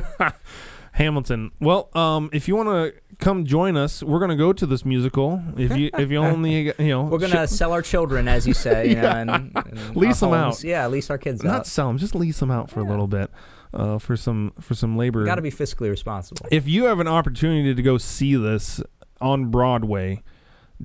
[0.93, 1.51] Hamilton.
[1.61, 5.43] Well, um, if you want to come join us, we're gonna go to this musical.
[5.57, 8.89] If you if you only you know We're gonna sell our children, as you say,
[8.91, 9.17] you know, Yeah.
[9.19, 10.59] and, and Lease them homes.
[10.59, 10.65] out.
[10.65, 11.57] Yeah, lease our kids not out.
[11.59, 13.31] Not sell them, just lease them out for a little bit,
[13.73, 15.21] uh, for some for some labor.
[15.21, 16.47] You've Got to be fiscally responsible.
[16.51, 18.81] if you have an opportunity to go see this
[19.21, 20.23] on Broadway,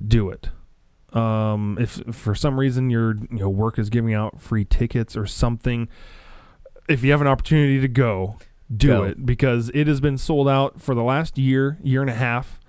[0.06, 0.48] do it.
[1.12, 5.26] Um, if for some reason your you know work is giving out free tickets or
[5.26, 5.88] something,
[6.88, 8.36] if you have an opportunity to go,
[8.74, 9.02] do Go.
[9.04, 12.60] it because it has been sold out for the last year, year and a half.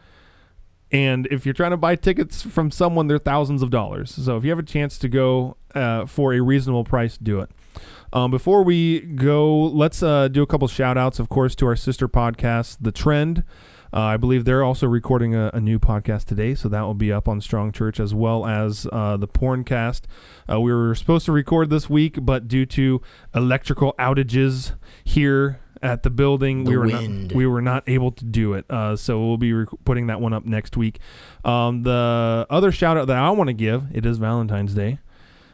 [0.91, 4.11] And if you're trying to buy tickets from someone, they're thousands of dollars.
[4.11, 7.51] So if you have a chance to go uh, for a reasonable price, do it.
[8.11, 11.75] Um, before we go, let's uh, do a couple shout outs, of course, to our
[11.75, 13.43] sister podcast, The Trend.
[13.91, 17.11] Uh, I believe they're also recording a, a new podcast today, so that will be
[17.11, 20.01] up on Strong Church as well as uh, the Porncast.
[20.51, 23.01] Uh, we were supposed to record this week, but due to
[23.33, 27.27] electrical outages here at the building, The we were wind.
[27.29, 28.65] not we were not able to do it.
[28.69, 30.99] Uh, so we'll be rec- putting that one up next week.
[31.45, 34.99] Um, the other shout out that I want to give, it is Valentine's Day,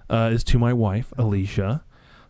[0.09, 1.83] uh, is to my wife Alicia.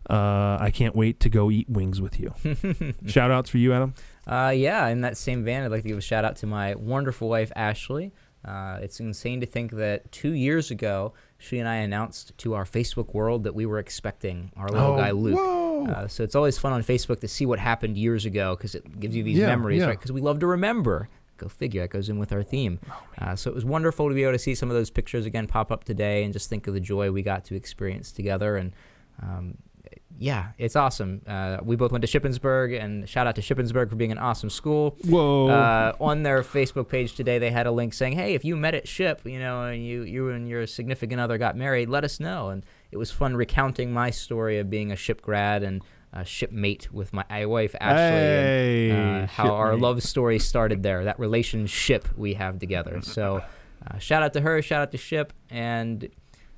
[0.10, 2.32] Uh, I can't wait to go eat wings with you.
[3.08, 3.96] Shout outs for you, Adam.
[4.28, 6.76] Uh, yeah, in that same vein, I'd like to give a shout out to my
[6.76, 8.14] wonderful wife, Ashley.
[8.44, 12.66] Uh, it's insane to think that two years ago, she and I announced to our
[12.66, 15.90] Facebook world that we were expecting our little guy Luke.
[15.90, 19.00] Uh, so it's always fun on Facebook to see what happened years ago because it
[19.00, 19.88] gives you these Yeah, memories, yeah.
[19.88, 19.98] right?
[19.98, 21.10] Because we love to remember.
[21.38, 21.82] Go figure.
[21.82, 22.80] That goes in with our theme.
[23.20, 25.48] Uh, so it was wonderful to be able to see some of those pictures again
[25.48, 28.56] pop up today and just think of the joy we got to experience together.
[28.56, 28.72] And
[29.22, 29.58] um,
[30.18, 31.22] yeah, it's awesome.
[31.28, 34.50] Uh, we both went to Shippensburg, and shout out to Shippensburg for being an awesome
[34.50, 34.98] school.
[35.06, 35.48] Whoa.
[35.50, 38.76] Uh, on their Facebook page today, they had a link saying, "Hey, if you met
[38.76, 42.20] at Ship, you know, and you you and your significant other got married, let us
[42.20, 46.24] know." And it was fun recounting my story of being a ship grad and a
[46.24, 51.04] shipmate with my wife Ashley, Hey, and uh, how our love story started there.
[51.04, 53.02] That relationship we have together.
[53.02, 53.44] So,
[53.86, 56.08] uh, shout out to her, shout out to Ship, and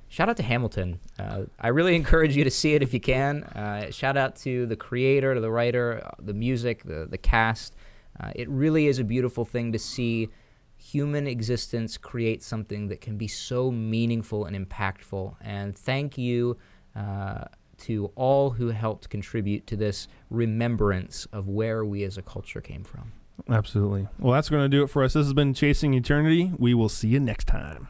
[0.08, 1.00] shout out to Hamilton.
[1.18, 3.44] Uh, I really encourage you to see it if you can.
[3.44, 7.76] Uh, shout out to the creator, to the writer, uh, the music, the the cast.
[8.20, 10.28] Uh, it really is a beautiful thing to see
[10.76, 15.34] human existence create something that can be so meaningful and impactful.
[15.40, 16.56] And thank you
[16.96, 17.44] uh,
[17.78, 22.84] to all who helped contribute to this remembrance of where we as a culture came
[22.84, 23.12] from.
[23.48, 24.08] Absolutely.
[24.18, 25.14] Well, that's going to do it for us.
[25.14, 26.52] This has been Chasing Eternity.
[26.58, 27.88] We will see you next time.